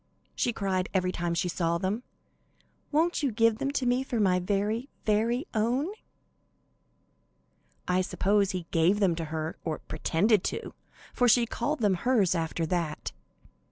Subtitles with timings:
[0.33, 2.01] she cried every time she saw them.
[2.91, 5.89] "Won't you give them to me for my very, very own?"
[7.87, 10.73] I suppose he gave them to her, or pretended to,
[11.13, 13.11] for she called them hers after that.